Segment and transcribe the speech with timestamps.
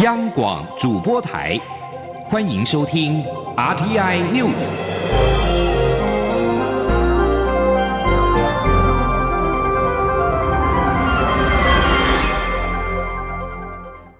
[0.00, 1.58] 央广主播台，
[2.26, 3.24] 欢迎收听
[3.56, 4.68] RTI News。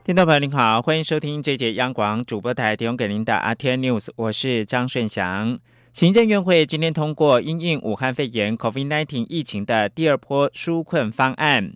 [0.03, 5.59] 听众朋友您好，欢迎收听这节央广主播台提供给您的 RTI News，我是张顺祥。
[5.93, 11.75] 行政院会今天通过因应武汉肺炎 COVID-19 疫情的第二波纾困方案。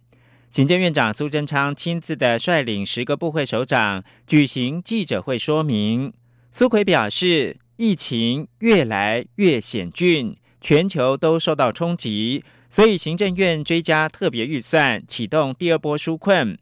[0.51, 6.13] 行政院长苏贞昌亲自的率领十个部会首长举行记者会说明。
[6.51, 16.59] 苏奎表示，疫情越来越险峻，全球都受到冲击，所以行政院追加特别预算，启动第二波纾困。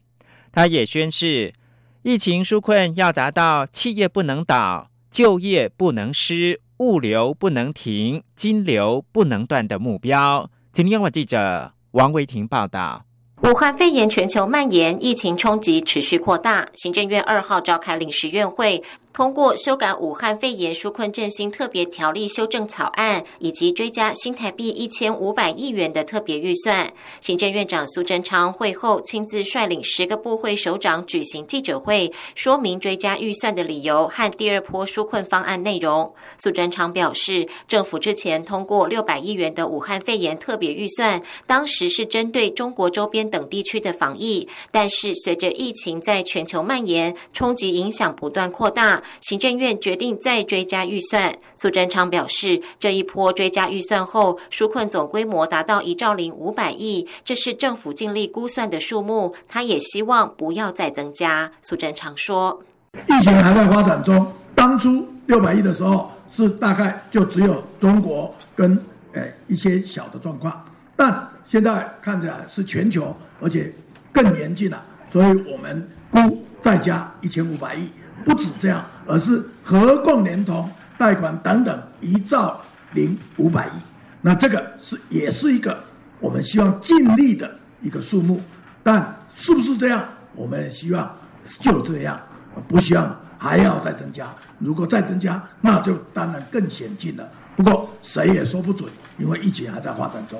[0.51, 1.55] 他也宣示，
[2.03, 10.51] 疫情纾困要达到企业不能倒、就业不能失、物流不能停、金流不能断的目标。
[10.71, 13.08] 今天，我记者王维婷报道。
[13.41, 16.67] 武汉肺炎全球蔓延，疫情冲击持续扩大。
[16.73, 18.83] 行政院二号召开临时院会。
[19.11, 26.89] 通过修改武汉肺炎纾困振兴特别条例修正草案，以及追加新台币一千五百亿元的特别预算。
[27.19, 36.13] 行政院长苏贞昌会后亲自率领十个部会首长举行记者会，说明追加预算的理由和第二波纾困方案内容。
[36.37, 49.01] 苏贞昌表示，政府之前通过六百亿元的武汉肺炎特别预算，当时是针对中国周边等地区的防疫，但是随着疫情在全球蔓延，冲击影响不断扩大。
[49.21, 51.37] 行政院决定再追加预算。
[51.55, 59.35] 苏贞昌表示，这一波追加预算后，纾困总规模达到一兆零五百亿，这是政府尽力估算的数目。
[59.47, 61.51] 他也希望不要再增加。
[61.61, 62.61] 苏贞昌说
[63.07, 68.77] ：“疫情还在发展中，当初六百亿的时候是大概就只有中国跟
[69.13, 73.73] 诶一些小的状况，但现在看起来是全球，而且
[74.13, 77.89] 更严峻了，所以我们估再加一千五百亿。”
[78.23, 82.61] 不止这样，而是合共连同贷款等等一兆
[82.93, 83.71] 零五百亿。
[84.21, 85.81] 那这个是也是一个
[86.19, 87.49] 我们希望尽力的
[87.81, 88.39] 一个数目，
[88.83, 90.05] 但是不是这样？
[90.35, 91.17] 我们希望
[91.61, 92.19] 就这样，
[92.67, 94.27] 不希望还要再增加。
[94.59, 97.27] 如果再增加，那就当然更险峻了。
[97.55, 100.39] 不过谁也说不准，因为疫情还在发展中。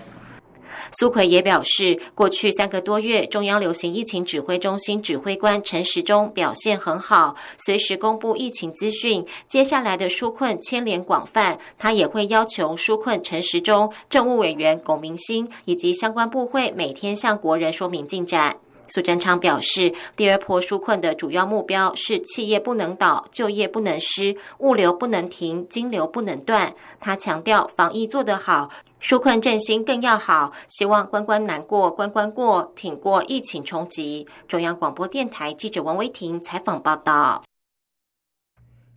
[0.92, 9.26] 苏奎也表示，过去三个多月，中央流行疫情指挥中心指挥官陈时中表现很好，随时公布疫情资讯。
[9.48, 18.58] 接下来的纾困牵连广泛，他也会要求纾困陈时中、政务委员龚明鑫以及相关部会每天向国人说明进展。
[18.90, 26.74] 苏贞昌表示，第二波纾困的主要目标是企业不能倒、就业不能失、物流不能停、金流不能断。
[27.00, 28.70] 他强调，防疫做得好。
[29.02, 34.28] 纾困振兴更要好，希望关关难过关关过，挺过疫情冲击。
[34.48, 37.49] 中央广播电台记者王维婷采访报道。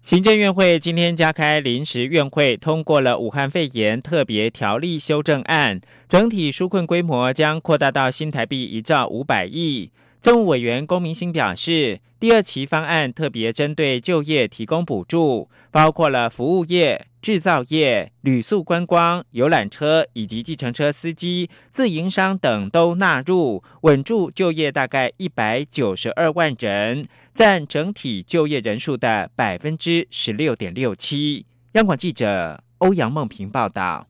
[0.02, 9.92] 行政院会今天加开临时院会，通过了武汉肺炎特别条例修正案，整体纾困规模将扩大到新台币一兆五百亿。
[10.20, 17.06] 政务委员龚明鑫表示，第二期方案特别针对就业提供补助，包括了服务业。
[17.22, 31.46] 制造业、旅宿观光、游览车以及计程车司机、自营商等都纳入，稳住就业大概一百九十二万人，占整体就业人数的百分之十六点六七。
[31.74, 34.08] 央广记者欧阳梦平报道。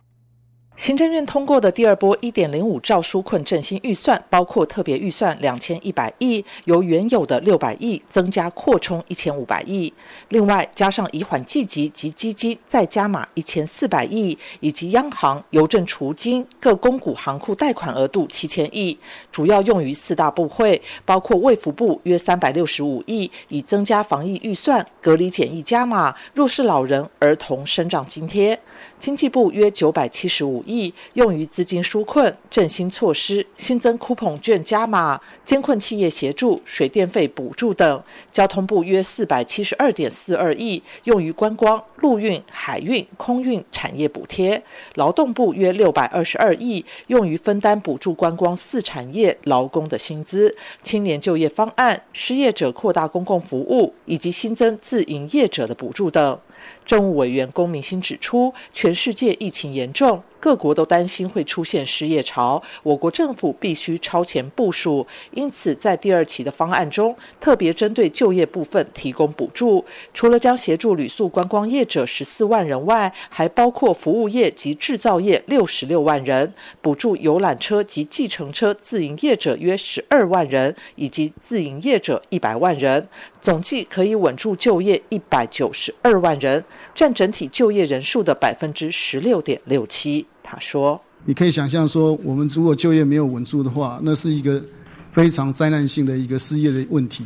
[0.74, 9.92] 行政院通过的第二波一点零五兆纾困振兴预算，包括特别预算两千一百亿，由原有的六百亿增加扩充一千五百亿，
[10.30, 18.98] 另外加上以缓计急及基金再加码一千四百亿，以及央行、邮政储金各公股行库贷款额度七千亿，
[19.30, 28.58] 主要用于四大部会，包括卫福部约三百六十五亿，以增加防疫预算、隔离检疫加码、弱势老人、儿童生长津贴。
[28.98, 38.02] 经济部约九百七十五亿用于资金纾困振兴措施，新增 coupon 券加码，监困企业协助水电费补助等。
[38.30, 44.62] 交通部约四百七十二点四二亿用于观光、陆运、海运、空运产业补贴。
[44.94, 56.38] 劳动部约六百二十二亿用于分担补助观光四产业劳工的薪资、青年就业方案、失业者扩大公共服务以及新增自营业者的补助等。
[56.84, 60.22] 政务委员龚明鑫指出，全世界疫情严重。
[60.42, 65.06] 各国都担心会出现失业潮，我国政府必须超前部署。
[65.30, 69.84] 因此，在第二期的方案中，特别针对就业部分提供补助。
[70.12, 83.06] 除了将协助旅宿观光业者十四万人外，还包括服务业及制造业六十六万人，补助游览车及计程车自营业者约十二万人，以及自营业者一百万人，
[83.40, 90.26] 总计可以稳住就业一百九十二万人，占整体就业人数的百分之十六点六七。
[90.42, 94.62] 他说：“你可以想象说，我们如果就业没有稳住的话，那是一个
[95.10, 97.24] 非常灾难性的一个失业的问题，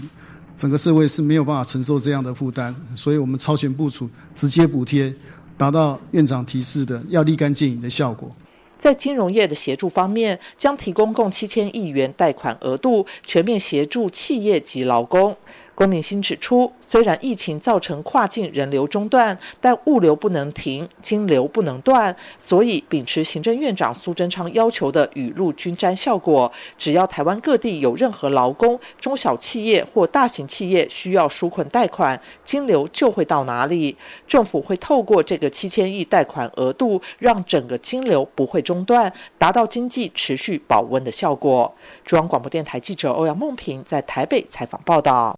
[0.57, 2.75] 整个社会是没有办法承受这样的负担。
[2.95, 5.15] 所以我们超前部署，直接补贴，
[5.57, 8.31] 达到院长提示的要立竿见影的效果。
[8.77, 15.35] 在金融业的协助方面，将提供共七千亿元贷款额度，全面协助企业及劳工。”
[15.77, 33.95] 龚明鑫指出，虽然疫情造成跨境人流中断，但物流不能停，金流不能断，所以秉持行政院长苏贞昌要求的雨露均沾效果，只要台湾各地有任何劳工、中小企业或大型企业需要纾困贷款，金流就会到哪里。
[34.27, 41.75] 政府会透过这个七千亿贷款额度，让整个金流不会中断，达到经济持续保温的效果。
[42.03, 45.37] 中央广播电台记者欧阳梦平在台北采访报道。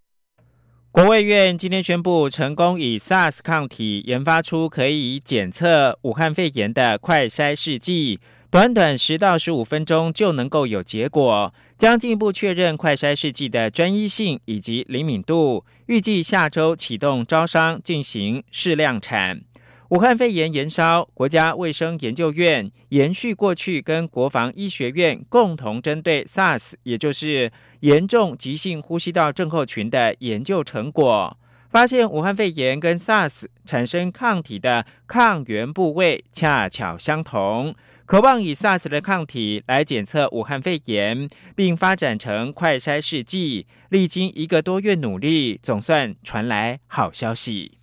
[0.98, 8.18] 国卫院今天宣布，成功以 SARS 抗体研发出可以检测武汉肺炎的快筛试剂，
[8.50, 15.64] 短短十到十五分钟就能够有结果，将进一步确认快筛试剂的专一性以及灵敏度。
[15.86, 19.42] 预计下周启动招商进行试量产。
[19.90, 27.50] 武汉肺炎延烧，国家卫生研究院延续过去跟国防医学院共同针对 SARS，也就是
[27.80, 31.34] 严重急性呼吸道症候群的研究成果，
[31.70, 37.74] 发现武汉肺炎跟 SARS 产生抗体的抗原部位恰巧相同，
[38.04, 41.26] 渴望以 SARS 的抗体来检测武汉肺炎，
[41.56, 43.66] 并发展成快筛试剂。
[43.88, 47.77] 历经一个多月努力，总算传来好消息。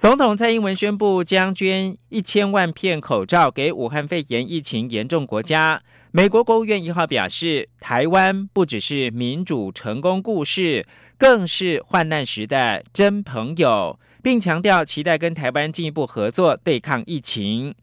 [0.00, 5.82] 总统蔡英文宣布将捐一千万片口罩给武汉肺炎疫情严重国家。
[6.10, 10.86] 美国国务院一号表示，台湾不只是民主成功故事，
[11.18, 17.74] 更是患难时的真朋友，并强调期待跟台湾进一步合作对抗疫情。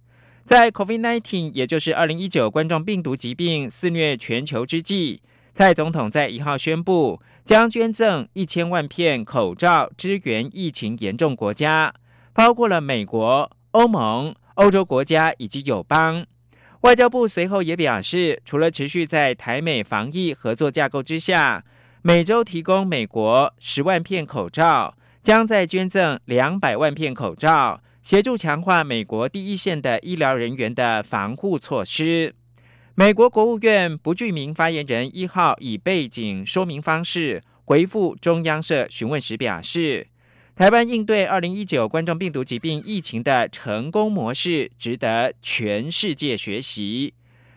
[0.44, 5.22] 在 COVID-19，也就是二零一九冠状病毒疾病肆虐全球之际，
[5.54, 11.94] 蔡总统在一号宣布将捐赠一千万片口罩支援疫情严重国家。
[12.38, 16.24] 包括了美国、欧盟、欧洲国家以及友邦。
[16.81, 21.66] 外交部随后也表示，除了持续在台美防疫合作架构之下，
[22.04, 32.36] 每周提供美国十万片口罩，将在捐赠两百万片口罩，协助强化美国第一线的医疗人员的防护措施。
[32.94, 40.10] 美国国务院不具名发言人一号以背景说明方式回复中央社询问时表示。
[40.57, 47.13] 台湾应对二零一九冠状病毒疾病疫情的成功模式，值得全世界学习。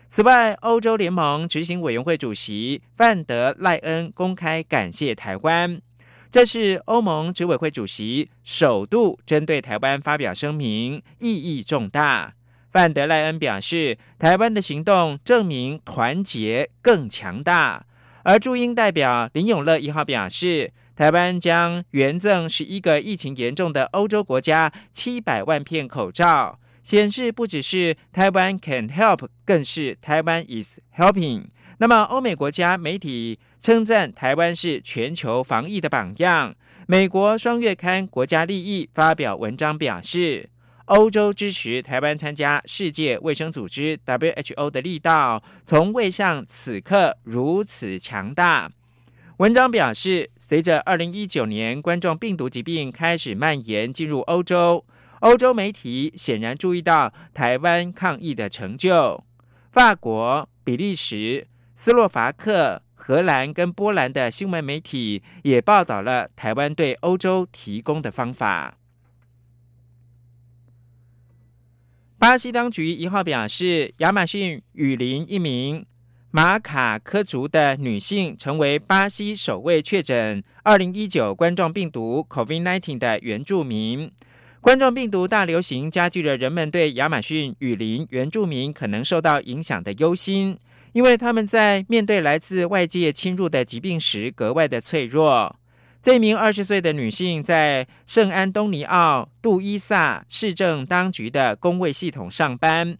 [0.07, 5.81] 此外，欧洲联盟执行委员会主席范德赖恩公开感谢台湾，
[6.29, 12.35] 这是欧盟执委会主席首度针对台湾发表声明，意义重大。
[12.71, 17.83] 范德赖恩表示，台湾的行动证明团结更强大。
[18.23, 20.71] 而驻英代表林永乐一号表示。
[21.01, 31.45] 台湾将援赠十一个疫情严重的欧洲国家七百万片口罩，显示不只是台湾 can help，更是台湾 is helping。
[31.79, 36.53] 那么，欧美国家媒体称赞台湾是全球防疫的榜样。
[36.85, 40.51] 美国双月刊《国家利益》发表文章表示，
[40.85, 48.69] 欧洲支持台湾参加世界卫生组织 WHO 的力道，从未像此刻如此强大。
[49.37, 50.29] 文章表示。
[50.51, 54.85] 随着二零一九年冠状病毒疾病开始蔓延进入欧洲，
[55.21, 59.23] 欧洲媒体显然注意到台湾抗疫的成就。
[59.71, 68.77] 法国、比利时、斯洛伐克、荷兰跟波兰的新闻媒体也报道了台湾对欧洲提供的方法。
[72.19, 75.85] 巴西当局一号表示，亚马逊雨林一名。
[76.33, 84.09] 马卡科族的女性成为巴西首位确诊二零一九冠状病毒 （COVID-19） 的原住民。
[84.61, 90.57] 冠状病毒大流行加剧了人们对亚马逊雨林原住民可能受到影响的忧心，
[90.93, 95.53] 因为他们在面对来自外界侵入的疾病时格外的脆弱。
[96.01, 102.97] 这名二十岁的女性在圣安东尼奥杜伊萨市政当局的工位系统上班，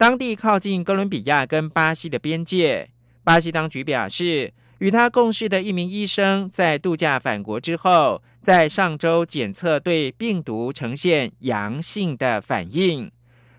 [0.00, 2.88] 当地靠近哥伦比亚跟巴西的边界。
[3.22, 13.12] 巴西当局表示，与他共事的一名医生在度假返国之后，在上周检测对病毒呈现阳性的反应。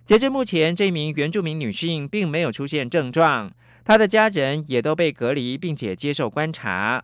[0.03, 3.51] 截至目前，这名原住民女性并没有出现症状，
[3.85, 7.03] 她的家人也都被隔离并且接受观察。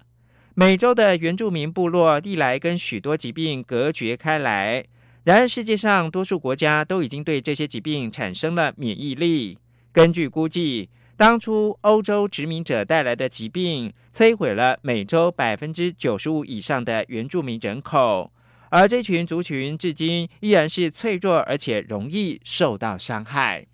[0.56, 4.84] 美洲的原住民部落历来跟许多疾病隔绝开来，
[5.28, 9.60] 然而世界上多数国家都已经对这些疾病产生了免疫力。
[9.92, 18.32] 根据估计，当初欧洲殖民者带来的疾病摧毁了美洲百分之九十五以上的原住民人口，
[18.70, 23.68] 而这群族群至今依然是脆弱而且容易受到伤害。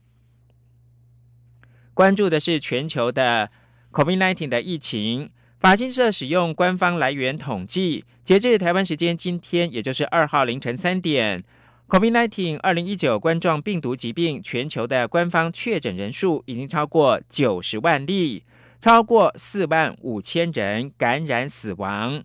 [1.93, 3.51] 关注的是全球的
[3.91, 5.29] COVID-19 的疫情。
[5.63, 11.41] 法新社使用官方来源统计，截至台湾时间今天，也就是二号凌晨三点
[11.87, 18.43] ，COVID-19 二零一九冠状病毒疾病全球的官方确诊人数已经超过九十万例，
[18.81, 22.21] 超过四万五千人感染死亡。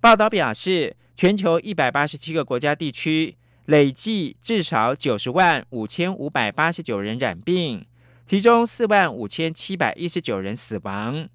[0.00, 7.86] 报道表示，全球一百八十七个国家地区累计至少九十万五千五百八十九人染病，
[8.24, 11.28] 其中四万五千七百一十九人死亡。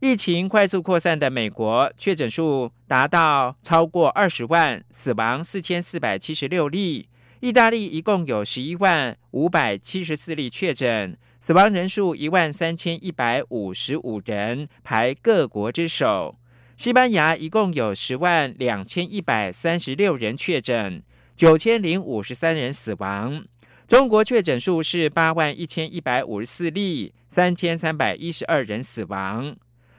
[0.00, 7.08] 疫情快速扩散的美国，确诊数达到超过二十万，死亡四千四百七十六例。
[7.40, 16.36] 意大利一共有十一万五百七十四例确诊，死亡人数一万三千一百五十五人，排各国之首。
[16.76, 21.02] 西班牙一共有十万两千一百三十六人确诊，
[21.34, 23.42] 九千零五十三人死亡。
[23.86, 29.56] 中国确诊数是八万一千一百五十四例，三千三百一十二人死亡。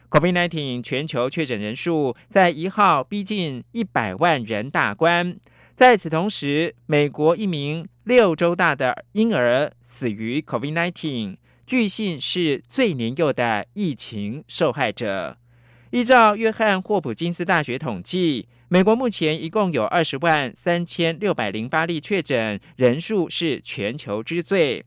[0.09, 5.37] COVID-19 全球确诊人数在一号逼近一百万人大关。
[5.75, 11.35] 在此同时，美国一名六周大的婴儿死于 COVID-19，
[11.65, 15.37] 据信是最年幼的疫情受害者。
[15.91, 24.85] 依照约翰霍普金斯大学统计，美国目前一共有二十万三千六百零八例确诊，人数是全球之最。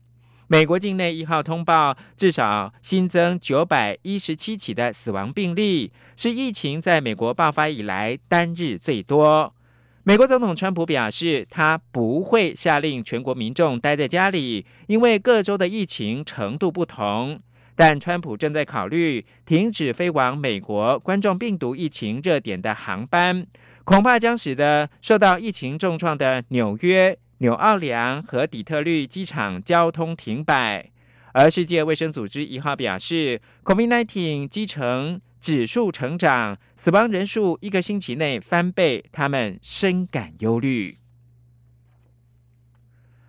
[0.51, 9.55] 美国境内一号通报至少新增九百一十七起的死亡病例，是疫情在美国爆发以来单日最多。
[10.03, 17.39] 美国总统川普表示，他不会下令全国民众待在家里，因为各州的疫情程度不同。
[17.73, 23.47] 但川普正在考虑停止飞往美国冠状病毒疫情热点的航班，
[23.85, 27.17] 恐怕将使得受到疫情重创的纽约。
[27.41, 30.91] 纽奥良和底特律机场交通停摆，
[31.33, 40.99] 而世界卫生组织一号表示，COVID-19 机程指数成长，死亡人数一个星期内翻倍，他们深感忧虑。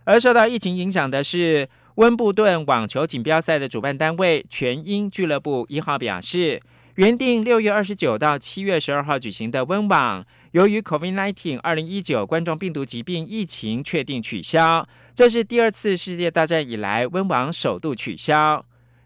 [0.05, 6.61] 而受到疫情影响的是温布顿网球锦标赛的主办单位全英俱乐部一号表示，
[6.97, 10.27] 原定六月二十九到七月十二号举行的温网。
[10.51, 18.63] 由于 COVID-19 二零一九冠状病毒疾病疫情确定取消，这是第二次世界大战以来温网首度取消。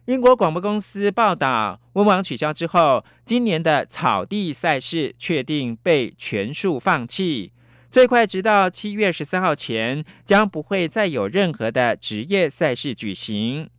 [0.06, 7.52] 英国广播公司报道，温网取消之后，今年的草地赛事确定被全数放弃，
[7.88, 13.70] 最快直到七月十三号前将不会再有任何的职业赛事举行。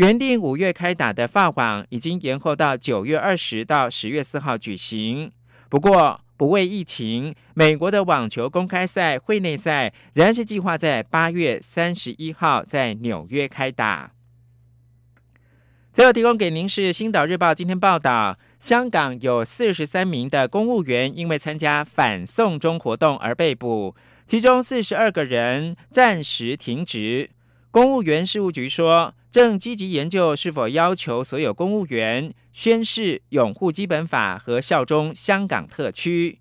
[0.00, 5.30] 原定五月开打的法网已经延后到九月二十到十月四号举行，
[5.68, 6.18] 不过。
[6.38, 14.12] 不为疫情，美国的网球公开赛会内赛仍然是计划在八月三十一号在纽约开打。
[15.92, 27.28] 最后提供给您是《星岛日报》今天报道：香港有四十三名的公务员因为参加反送中活动而被捕，其中四十二个人暂时停职。
[27.70, 29.12] 公务员事务局说。
[29.30, 36.40] 正积极研究是否要求所有公务员宣誓拥护基本法和效忠香港特区。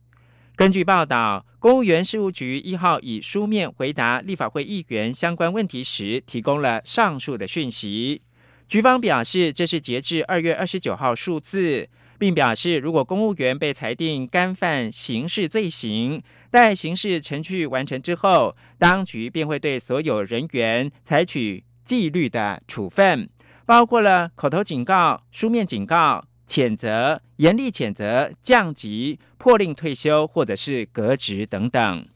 [0.55, 8.23] 根据报道，公务员事务局一号以书面回答立法会议员相关问题时，提供了上述的讯息。
[8.67, 21.63] 局方表示，这是截至二月二十九号数字，并表示，如果公务员被裁定干犯刑事罪行，待刑事程序完成之后，当局便会对所有人员采取。
[21.89, 23.27] 纪律的处分
[23.65, 32.07] 包括了口头警告、书面警告、谴责、严厉谴责、降级、破令退休或者是革职等等。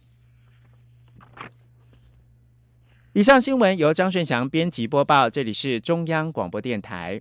[3.13, 7.19] 以上新闻由张顺祥编辑播报，这里是中央广播电台。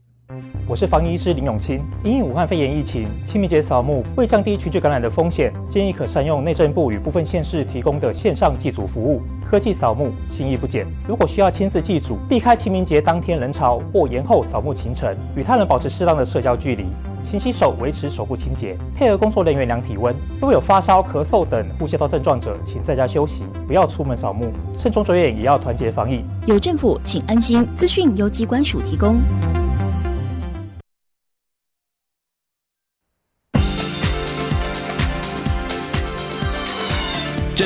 [0.67, 1.83] 我是防疫医师林永清。
[2.03, 10.87] 因应武汉肺炎疫情，清明节扫墓为降低群聚感染的风险，建议可善用内政部与部分县市提供的线上祭祖服务，科技扫墓，心意不减。
[11.07, 16.87] 如果需要亲自祭祖，避开清明节当天人潮或延后扫墓行程，与他人保持适当的社交距离，
[17.21, 20.15] 勤洗手，维持手部清洁，配合工作人员量体温。
[20.35, 24.51] 如果有发烧、咳嗽等呼吸道症状者，请在家休息，不要出门扫墓。
[24.77, 26.25] 慎重着眼，也要团结防疫。
[26.47, 27.67] 有政府，请安心。
[27.75, 29.21] 资讯由机关署提供。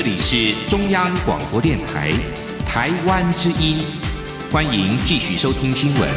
[0.06, 2.12] 里是中央广播电台，
[2.64, 3.76] 台湾之音，
[4.52, 6.08] 欢迎继续收听新闻。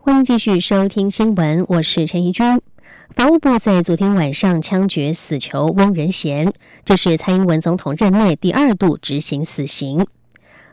[0.00, 2.60] 欢迎继续收听新闻，我是陈怡君。
[3.14, 6.52] 法务部在昨天晚上枪决死囚翁仁贤，
[6.84, 10.04] 这是蔡英文总统任内第二度执行死刑。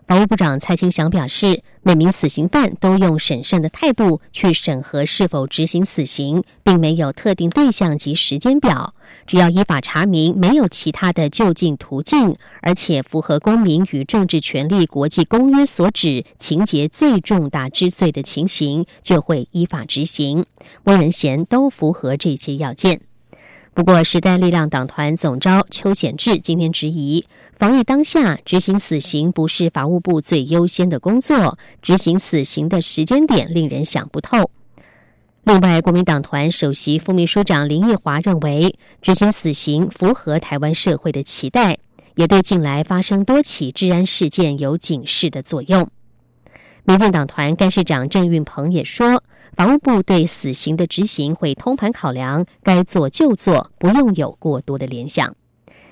[0.09, 8.95] 法务部长蔡清祥表示，每名死刑犯都用审慎的态度去审核是否执行死刑，并没有特定对象及时间表。
[9.27, 20.43] 只要依法查明没有其他的就近途径，而且符合公民与政治权利国际公约所指情节最重大之罪的情形，就会依法执行。
[20.85, 23.01] 温仁贤都符合这些要件。
[23.79, 27.25] 不过，时代力量党团总召邱显智今天质疑。
[27.53, 31.57] 防疫当下，执行死刑不是法务部最优先的工作。
[31.81, 34.51] 执行死刑的时间点令人想不透。
[35.45, 41.77] 另外，国民党团首席副秘书长林奕华认为，执行死刑符合台湾社会的期待，
[42.15, 45.89] 也对近来发生多起治安事件有警示的作用。
[46.83, 49.23] 民进党团干事长郑运鹏也说，
[49.55, 55.35] 法务部对死刑的执行会通盘考量，该做就做，不用有过多的联想。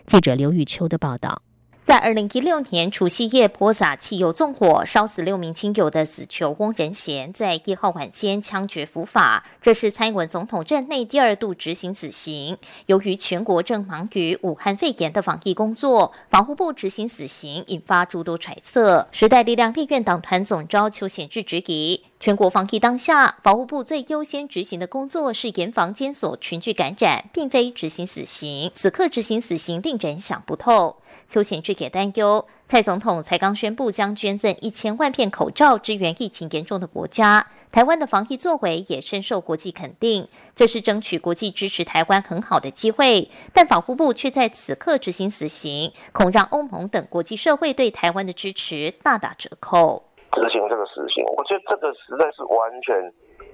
[0.06, 1.42] 记者刘玉秋的报道。
[1.84, 9.46] 在二零一六年除夕夜泼洒汽油纵火，烧死六名亲友的死囚翁仁贤，在一号晚间枪决伏法。
[9.62, 12.58] 这是蔡英文总统任内第二度执行死刑。
[12.88, 19.08] 由于全国正忙于武汉肺炎的防疫工作，防务部执行死刑引发诸多揣测。
[19.14, 22.04] 时代力量立院党团总召邱显智质疑。
[22.20, 28.72] 全国防疫当下，法务部最优先执行的工作是严防监所群聚感染，并非执行死刑。
[28.74, 30.98] 此刻执行死刑，令人想不透。
[31.30, 43.30] 邱显智也担忧，蔡总统才刚宣布将捐赠一千万片口罩支援疫情严重的国家，台湾的防疫作为也深受国际肯定，这是争取国际支持台湾很好的机会。
[43.54, 50.07] 但法务部却在此刻执行死刑，恐让欧盟等国际社会对台湾的支持大打折扣。
[50.32, 52.96] 执行这个死刑，我觉得这个实在是完全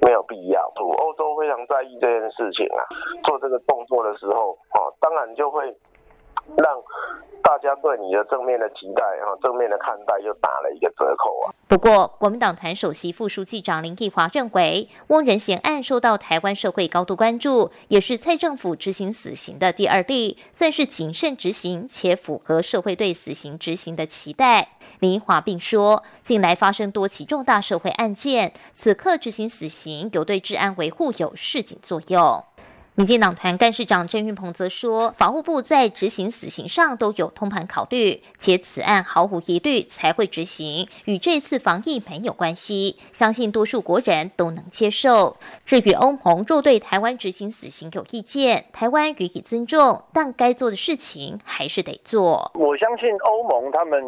[0.02, 0.72] 没有必要。
[0.76, 2.82] 欧洲非常在意这件事情啊，
[3.24, 5.76] 做这个动作的时候，哦，当然就会
[6.48, 6.68] 让。
[7.46, 11.54] 大家对你的正面的期待啊，正面的看待，又打了一个折扣啊。
[11.68, 24.70] 不过，国民党团首席副书记长林毅华认为，翁仁贤案受到台湾社会高度关注，也是蔡政府执行死刑的第二例，算是谨慎执行且符合社会对死刑执行的期待。
[25.02, 32.46] 林奕华并说，近来发生多起重大社会案件，此刻执行死刑有对治安维护有示警作用。
[32.96, 45.38] 民进党团干事长郑运鹏则说，法务部在执行死刑上都有通盘考虑，且此案毫无疑虑才会执行，与这次防疫没有关系，相信多数国人都能接受。
[45.66, 52.52] 至于欧盟若对台湾执行死刑有意见，台湾予以尊重，但该做的事情还是得做。
[52.54, 54.04] 我相信欧盟他们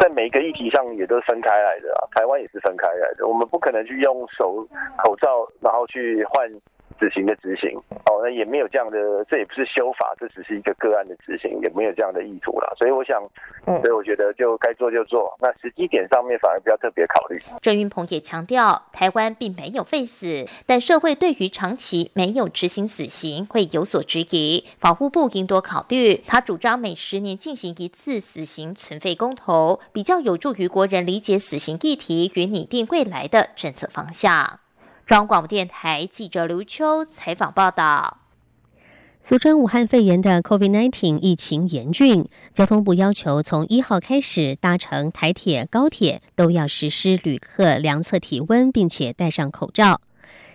[0.00, 6.50] 在每一个议题上也都分开来的啊，台湾也是分开来的，我们不可能去用手口罩然后去换。
[6.98, 12.72] 执行的执行哦，那也没有这样的，这也不是修法，这只是一个个案的执行，也没有这样的意图啦。
[12.78, 13.22] 所以我想，
[13.64, 15.36] 所以我觉得就该做就做。
[15.40, 17.38] 那时机点上面反而不要特别考虑。
[17.60, 26.16] 郑云鹏也强调，台湾并没有废死，但社会对于长期没有执行死刑会有所质疑，法务部应多考虑。
[26.26, 34.65] 他主张每十年进行一次死刑存废公投，比较有助于国人理解死刑议题与拟定未来的政策方向。
[35.06, 38.18] 中央广播电台记者刘秋采访报道：
[39.20, 50.00] 俗称武汉肺炎的 COVID-19 疫情严峻，交通部要求从一号开始搭乘台铁、高铁都要实施旅客量测体温，并且戴上口罩。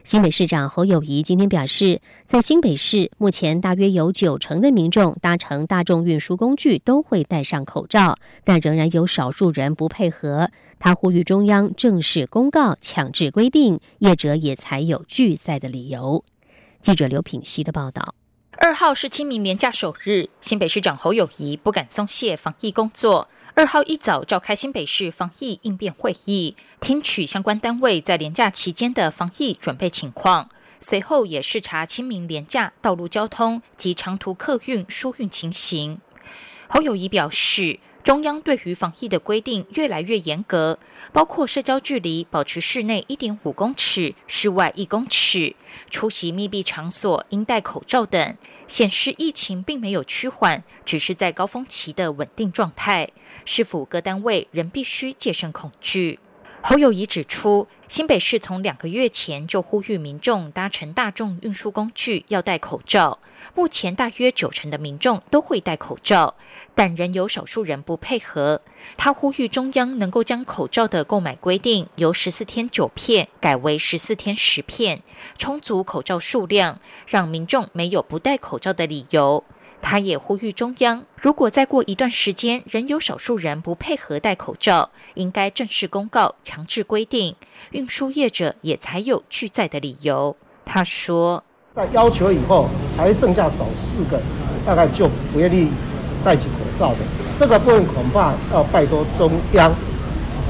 [0.04, 10.50] 新北市长侯友谊今天表示，在新北市目前大约有九成的民众搭乘大众运输工具都会戴上口罩，但仍然有少数人不配合。
[10.80, 16.26] 他呼吁中央正式公告强制规定，业者也才有拒载的理由。
[16.80, 18.16] 记者刘品熙的报道。
[18.58, 23.28] 二号是清明年假首日，新北市长侯友谊不敢松懈防疫工作。
[23.54, 30.50] 二号一早召开新北市防疫应变会议，听取相关单位在连假期间的防疫准备情况。
[30.80, 36.00] 随后也视察清明连假道路交通及长途客运疏运情形。
[36.70, 40.80] 侯友谊表示，中央对于防疫的规定越来越严格，
[41.14, 45.56] 包括社交距离保持室内一点五公尺，室外一公尺，
[45.90, 48.36] 出席密闭场所应戴口罩等，
[48.66, 53.10] 显示疫情并没有趋缓，只是在高峰期的稳定状态。
[53.46, 56.20] 是否各单位仍必须戒慎恐惧？
[56.64, 63.18] 侯友谊指出，新北市从两个月前就呼吁民众搭乘大众运输工具要戴口罩，
[63.56, 66.36] 目前大约九成的民众都会戴口罩，
[66.76, 68.62] 但仍有少数人不配合。
[68.96, 75.02] 他呼吁中央能够将口罩的购买规定由十四天九片改为十四天十片，
[75.40, 79.44] 充足口罩数量，让民众没有不戴口罩的理由。
[79.82, 87.36] 他也呼吁中央，如果再过一段时间仍有少数人不配合戴口罩，应该正式公告强制规定，
[87.72, 90.38] 运输业者也才有拒载的理由。
[90.64, 91.44] 他说，
[91.76, 94.22] 在要求以后，还剩下少四个，
[94.66, 95.70] 大概就不愿意
[96.24, 97.00] 戴起口罩的。
[97.40, 99.74] 这个部分恐怕要拜托中央，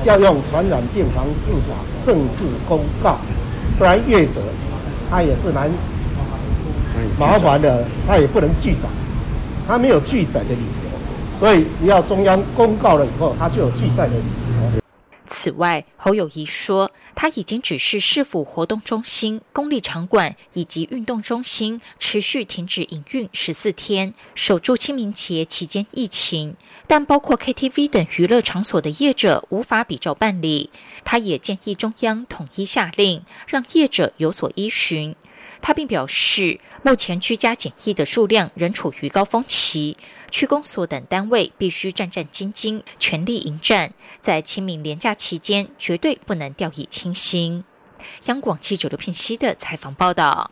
[0.03, 3.17] 要用传染病防治法正式公告，
[3.77, 4.41] 不然业者
[5.09, 5.71] 他也是蛮
[7.17, 8.87] 麻烦的，他也不能拒载。
[9.71, 14.81] 他没有拒载的理由，所以只要中央公告了以后，他就有拒载的理由。
[15.25, 26.57] 此外，侯友谊说，他已经指示市府活动中心、公立场馆以及运动中心持续停止营运十四天，守住清明节期间疫情。
[26.86, 30.69] 但包括 KTV 等娱乐场所的业者无法比照办理，
[31.05, 35.15] 他也建议中央统一下令，让业者有所依循。
[35.62, 39.95] 他并表示，目前居家检疫的数量仍处于高峰期，
[40.32, 47.63] 区公所等单位必须战战兢兢，全力迎战，在清明连假期间绝对不能掉以轻心。
[48.26, 50.52] 央广记者刘聘熙的采访报道。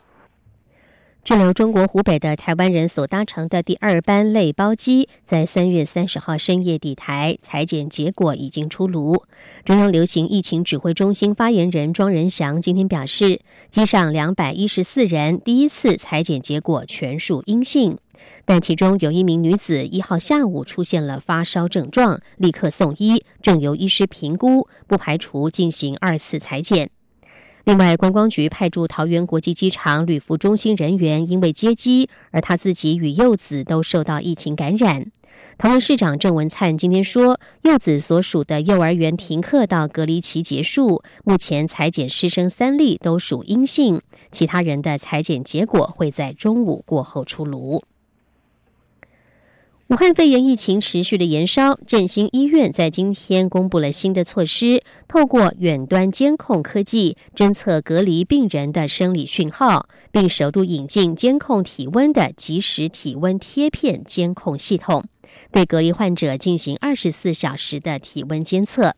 [1.23, 9.23] 滞留中国湖北的台湾人所搭乘的第二班类包机，在三月三十号深夜抵台，裁检结果已经出炉。
[9.63, 17.99] 中央流行疫情指挥中心发言人庄仁祥今天表示，机上两百一十四人第一次裁检结果全数阴性，
[18.45, 26.89] 但其中有一名女子一号下午出现了发烧症状，立刻送医，正由医师评估，不排除进行二次裁剪。
[27.69, 35.11] 另外，观光局派驻桃园国际机场旅服中心人员因为接机，而他自己与幼子都受到疫情感染。
[35.59, 44.01] 桃园市长郑文灿今天说，幼子所属的幼儿园停课到隔离期结束，目前裁剪师生三例都属阴性，
[44.31, 47.83] 其他人的裁剪结果会在中午过后出炉。
[49.89, 65.05] 武汉肺炎疫情持续的延烧，振兴医院在今天公布了新的措施，透过远端监控科技侦测隔离病人的生理讯号，并首度引进监控体温的即时体温贴片监控系统，
[65.51, 68.93] 对隔离患者进行二十四小时的体温监测。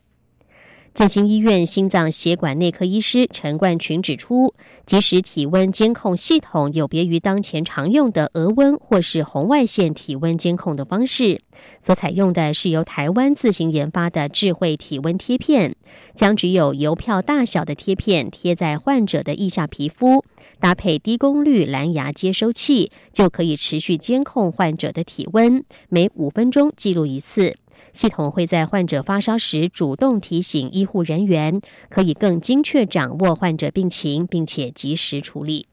[0.93, 4.54] 振兴医院心脏血管内科医师陈冠群指出，
[4.86, 11.39] 即时体温监控系统有别于当前常用的额温或是红外线体温监控的方式，
[11.80, 15.77] 所采用的是由台湾自行研发的智慧体温贴片，
[16.13, 20.25] 将只有邮票大小的贴片贴在患者的腋下皮肤，
[20.60, 27.56] 搭配低功率蓝牙接收器，就可以持续监控患者的体温，每五分钟记录一次。
[27.91, 35.67] 系统会在患者发烧时主动提醒医护人员，可以更精确掌握患者病情，并且及时处理。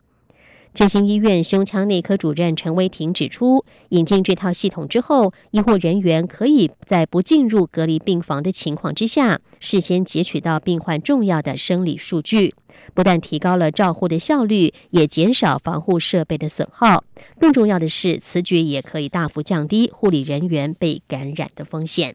[0.79, 12.55] 振兴医院胸腔内科主任陈威婷指出，引进这套系统之后，医护人员可以在不进入隔离病房的情况之下，事先截取到病患重要的生理数据，
[12.95, 17.03] 不但提高了照护的效率，也减少防护设备的损耗。
[17.41, 22.15] 更重要的是，此举也可以大幅降低护理人员被感染的风险。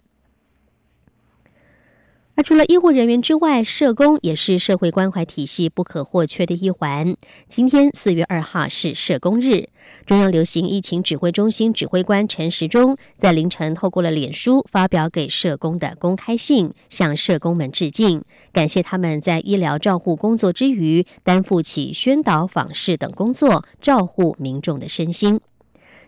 [2.36, 7.15] 而除了医护人员之外，社工也是社会关怀体系不可或缺的一环。
[7.48, 9.69] 今天四月二号是社工日，
[10.08, 25.39] 中央流行疫情指挥中心指挥官陈时中在凌晨透过了脸书发表给社工的公开信，向社工们致敬，感谢他们在医疗照护工作之余，担负起宣导访视等工作，照护民众的身心。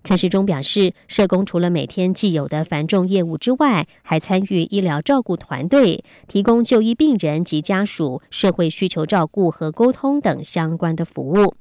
[0.06, 11.56] 陈时中表示，社工除了每天既有的繁重业务之外，还参与医疗照顾团队，提供就医病人及家属社会需求照顾和沟通等相关的服务，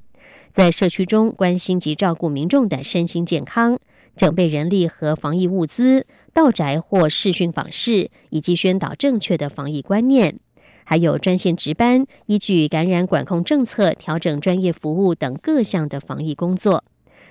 [0.52, 3.78] 在社区中关心及照顾民众的身心健康，
[4.14, 10.38] 准备人力和防疫物资，到宅或视讯访视，以及宣导正确的防疫观念。
[10.84, 16.84] 还有专线值班，依据感染管控政策调整专业服务等各项的防疫工作。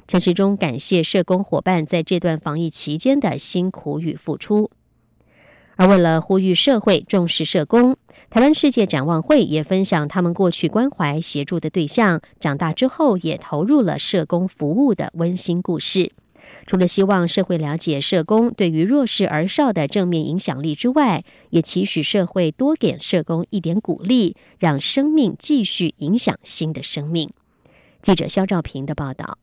[0.08, 4.70] 陈时中感谢社工伙伴在这段防疫期间的辛苦与付出。
[5.76, 7.98] 而为了呼吁社会重视社工，
[8.30, 16.12] 台湾世界展望会也分享他们过去关怀协助的对象，长大之后也投入了社工服务的温馨故事。
[16.68, 27.32] 除了希望社会了解社工对于弱势儿少的正面影响力之外，也期许社会多给社工一点鼓励，让生命继续影响新的生命。
[28.02, 29.40] 记者肖兆平的报道。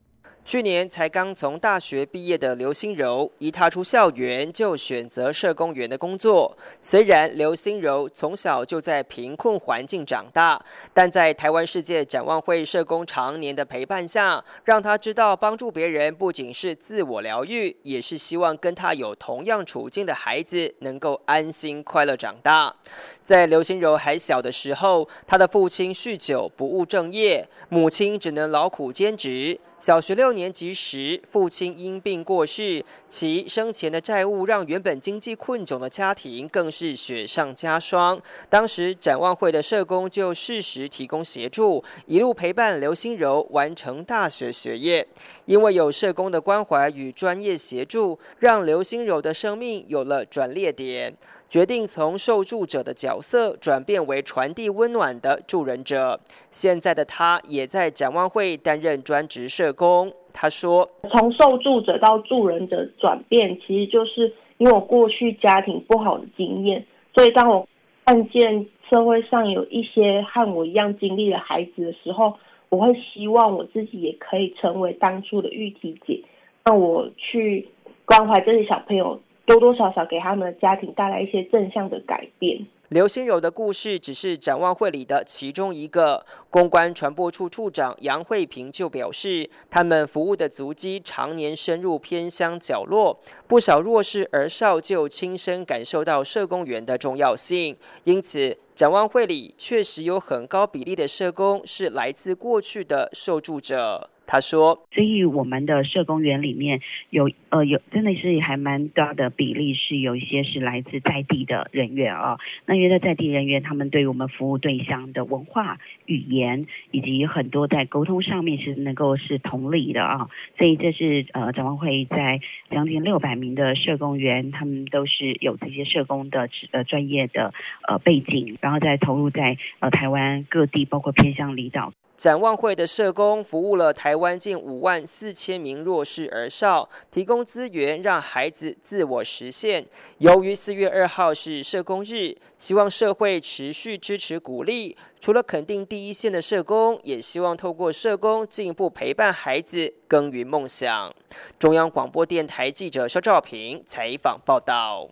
[0.50, 6.58] 去年才刚从大学毕业的刘心柔，一踏出校园就选择社工员的工作。
[6.80, 10.60] 虽然刘心柔从小就在贫困环境长大，
[10.92, 22.74] 但在台湾世界展望会社工常年的陪伴下，让他知道帮助别人不仅是自我疗愈，也是希望跟他有同样处境的孩子能够安心快乐长大。
[23.22, 29.56] 在刘心柔还小的时候，他的父亲酗酒不务正业，母亲只能劳苦兼职。
[29.80, 38.20] 小学六年级时，父亲因病过世，其生前的债务让原本经济困窘的家庭更是雪上加霜。
[38.50, 45.08] 当时展望会的社工就适时提供协助，一路陪伴刘心柔完成大学学业。
[45.46, 51.16] 因为有社工的关怀与专业协助，让刘心柔的生命有了转捩点。
[51.50, 56.20] 决定从受助者的角色转变为传递温暖的助人者。
[56.48, 60.12] 现在的他也在展望会担任专职社工。
[60.32, 66.86] 他说：“从受助者到助人者转变，其实就是因为我过去家庭不好的经验，
[67.16, 67.66] 所以当我
[68.04, 72.34] 看见社会上有一些和我一样经历的孩子的时候，
[72.68, 76.22] 我会希望我自己也可以成为当初的玉体姐，
[76.64, 77.66] 让我去
[78.04, 82.64] 关怀这些小朋友。”多多少少给他们的家庭带来一些正向的改变。
[82.90, 86.24] 刘心柔的故事只是展望会里的其中一个。
[86.50, 97.76] 公关传播处处长杨惠平就表示，他们服务的足迹常年深入偏乡角落，不少弱势儿少就亲身感受到社工员的重要性。
[98.04, 104.10] 因此，展望会里确实有很高比例的社工是来自过去的受助者。
[104.32, 112.38] 他说：“所以我们的社工员里面有呃有真的是还蛮大的比例是有一些是来自在地的人员啊。
[112.64, 120.28] 那因为在地人员，他们对我们服务对象的文化、语言以及很多在沟通上面是能够是同理的啊。
[120.56, 122.40] 所以这是呃展望会在
[122.70, 127.52] 将近六百名的社工员，他们都是有这些社工的呃专业的
[127.88, 139.86] 呃背景，然后再投入在呃台湾各地，包括偏向离岛。”展望会的社工服务了台湾近五万四千名弱势儿少，提供资源让孩子自我实现。
[140.18, 144.94] 由于四月二号是社工日，希望社会持续支持鼓励。
[145.18, 151.10] 除了肯定第一线的社工，也希望透过社工进一步陪伴孩子耕耘梦想。
[151.58, 155.08] 中央广播电台记者肖兆平采访报道。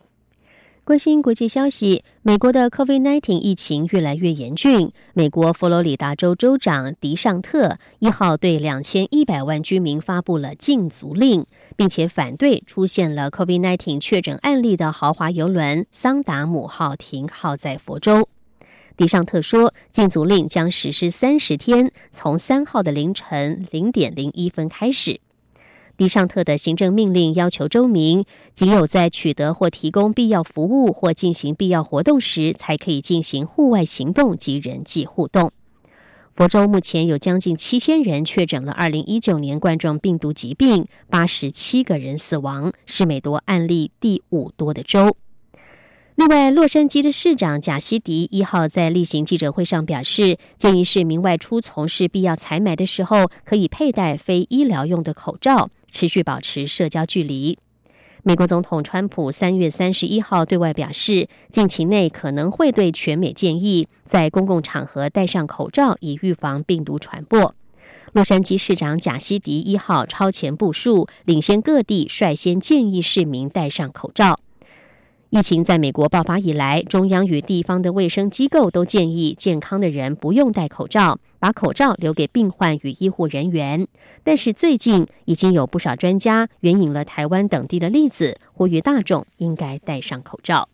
[0.89, 4.91] 关心国际消息，美国的 COVID-19 疫情越来越严峻。
[5.13, 11.45] 美国佛罗里达州州长迪尚特一号对两千一百万居民发布了禁足令，
[11.77, 18.27] 并且反对出现了 COVID-19 确诊案例的豪华游轮桑达姆号停靠在佛州。
[18.97, 25.21] 迪尚特说，禁足令将实施三十天，从三号的凌晨零点零一分开始。
[25.99, 35.51] 迪尚特的行政命令要求州民，仅有在取得或提供必要服务或进行必要活动时，才可以进行户外行动及人际互动。
[36.33, 45.17] 佛州目前有将近七千人确诊了二零一九年冠状病毒疾病，八十七个人死亡，是美国案例第五多的州。
[46.15, 55.71] 另外，洛杉矶的市长贾西迪一号在例行记者会上表示，建议市民外出从事必要采买的时候，可以佩戴非医疗用的口罩。
[55.91, 57.59] 持续保持社交距离。
[58.25, 67.55] 美国总统川普三月三十一号对外表示，近期内可能会对全美建议在公共场合戴上口罩，以预防病毒传播。
[68.13, 74.41] 洛杉矶市长贾西迪一号超前部署，领先各地，率先建议市民戴上口罩。
[75.31, 83.87] 疫情在美国爆发以来，中央与地方的卫生机构都建议健康的人不用戴口罩，把口罩留给病患与医护人员。
[84.25, 90.71] 但是最近已经有不少专家援引了台湾等地的例子，呼吁大众应该戴上口罩。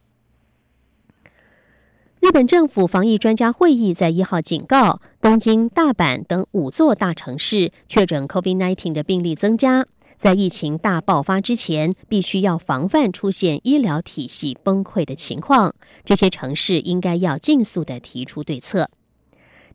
[2.21, 9.85] 日本政府防疫专家会议在一号警告，东京、大阪等五座大城市确诊 COVID-19 的病例增加。
[10.16, 15.74] 在疫情大爆发之前，必须要防范出现医疗体系崩溃的情况。
[16.05, 18.88] 这些城市应该要尽速的提出对策。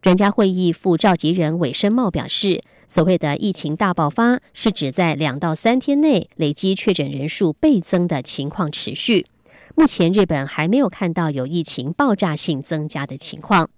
[0.02, 9.28] 专家会议副召集人韦生茂表示，所谓的疫情大爆发，是指在两到三天内累积确诊人数倍增的情况持续。
[9.76, 13.70] 目前日本还没有看到有疫情爆炸性增加的情况。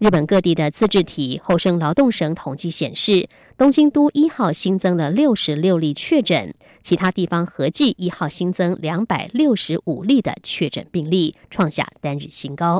[0.00, 12.78] 日本各地的自治体厚生劳动省统计显示，东京都一号新增了六十六例确诊，其他地方合计一号新增两百六十五例的确诊病例，创下单日新高。